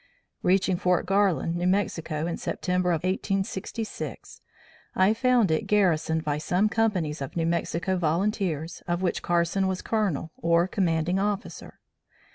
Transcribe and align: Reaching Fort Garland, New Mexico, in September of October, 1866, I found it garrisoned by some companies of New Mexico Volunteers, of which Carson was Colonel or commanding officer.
Reaching 0.41 0.77
Fort 0.77 1.05
Garland, 1.05 1.55
New 1.57 1.67
Mexico, 1.67 2.25
in 2.25 2.35
September 2.37 2.89
of 2.91 3.05
October, 3.05 3.11
1866, 3.45 4.41
I 4.95 5.13
found 5.13 5.51
it 5.51 5.67
garrisoned 5.67 6.23
by 6.23 6.39
some 6.39 6.69
companies 6.69 7.21
of 7.21 7.37
New 7.37 7.45
Mexico 7.45 7.97
Volunteers, 7.97 8.81
of 8.87 9.03
which 9.03 9.21
Carson 9.21 9.67
was 9.67 9.83
Colonel 9.83 10.31
or 10.37 10.67
commanding 10.67 11.19
officer. 11.19 11.79